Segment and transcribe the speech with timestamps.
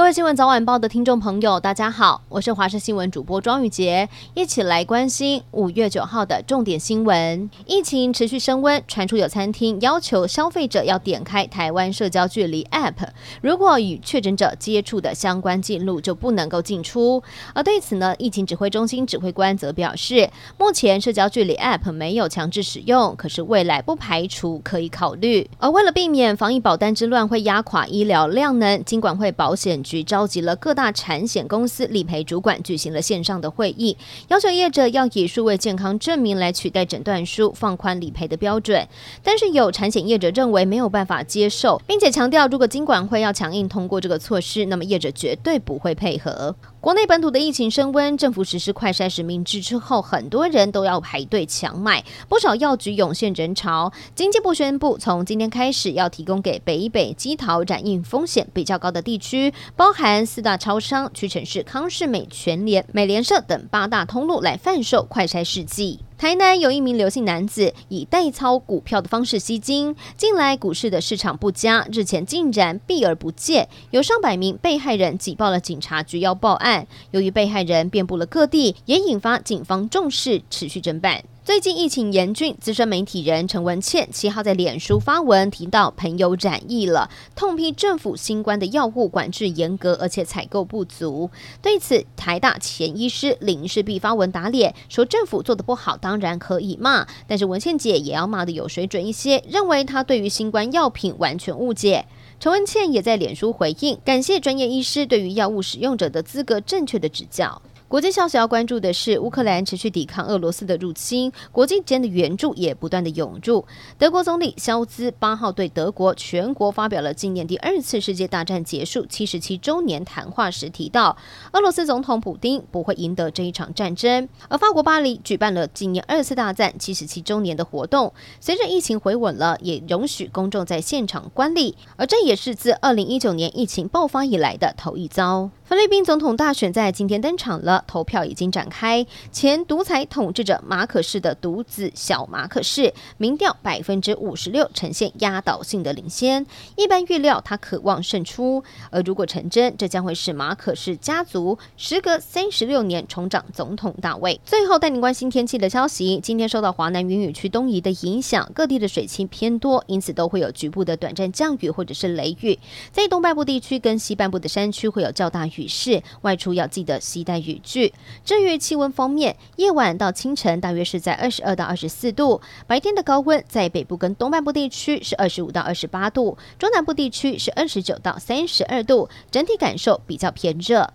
[0.00, 7.50] 各位新闻早晚报的听众朋友，大家好，我是华视新闻主播庄宇杰，一起来关心五月九号的重点新闻。
[7.66, 12.94] 疫情持续升温，传出有餐厅要求消费者要点开台湾社交距离 App，
[13.42, 17.22] 如果与确诊者接触的相关记录就不能够进出。
[17.52, 25.46] 而对此呢，疫情指挥中心指挥官则表示，目前社交距离 App 没有强制使用，可是未来不排除可以考虑。
[25.58, 33.96] 而为了避免防疫保单之乱会压垮医疗量能，金管会保险局召集了各大产险公司理赔主管，举行了线上的会议，
[34.28, 38.86] 要求业者要以数位健康证明来取代诊断书，放宽理赔的标准。
[39.24, 46.54] 但是有产险业者认为没有办法接受，并且强调，如果金管会要强硬通过这个措施，那么业者绝对不会配合。
[46.80, 53.92] 国内本土的疫情升温，政府实施快筛实名制之后，很多人都要排队抢买，不少药局涌现人潮。
[54.14, 66.00] 经济部宣布，从今天开始要提供给北北基桃染疫风险比较高的地区，包含四大超商、屈臣氏、康士美、全联、美联社等八大通路来贩售快筛试剂。
[66.20, 76.86] 台南有一名刘姓男子以代操股票的方式吸金，近来股市的市场不佳，日前竟然避而不见，有上百名被害人挤爆了警察局要报案。
[77.12, 81.24] 由于被害人遍布了各地，也引发警方重视，持续侦办。
[81.50, 91.28] 最近疫情严峻，资深媒体人陈文茜七号在脸书发文提到朋友染疫了，痛批政府新冠的药物管制严格，而且采购不足。
[91.60, 102.06] 对此，台大前医师林氏璧发文打脸，说政府做得不好，当然可以骂，但是文茜姐也要骂得有水准一些，认为她对于新冠药品完全误解。
[102.38, 107.60] 陈文茜也在脸书回应，感谢专业医师对于药物使用者的资格正确的指教。
[107.90, 113.66] 国际消息要关注的是，乌克兰持续抵抗俄罗斯的入侵，国际间的援助也不断的涌入。
[113.98, 121.16] 德国总理肖兹八号对德国全国发表了纪念第二次世界大战结束七十七周年谈话时提到，
[121.50, 124.28] 俄罗斯总统普丁不会赢得这一场战争。
[124.48, 135.50] 而法国巴黎举办了纪念二次大战七十七周年的活动，随着疫情回稳了，也容许公众在现场观礼，而这也是自二零一九年疫情爆发以来的头一遭。
[135.70, 139.06] 菲律宾总统大选在今天登场了，投票已经展开。
[139.30, 146.44] 前独裁统治者马可仕的独子小马可仕，民调百分之五十六呈现压倒性的领先。
[146.74, 154.40] 一般预料他渴望胜出，而如果成真，这将会是马可仕家族时隔三十六年重掌总统大位。
[154.44, 162.58] 最后带您关心天气的消息，今天受到华南云雨区东移的影响，各地的水汽偏多，因此都会有局部的短暂降雨或者是雷雨。
[162.90, 165.59] 在东半部地区跟西半部的山区会有较大雨。
[165.60, 167.92] 雨势，外出要记得携带雨具。
[168.24, 180.90] 至于气温方面，夜晚到清晨大约是在二十二到二十四度，白天的高温在北部跟东半部地区是二十五到二十八度，中南部地区是二十九到三十二度，整体感受比较偏热。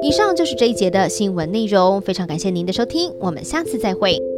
[0.00, 4.37] 以上就是这一节的新闻内容，非常感谢您的收听，我们下次再会。